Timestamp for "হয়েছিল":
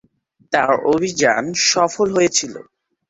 2.15-2.53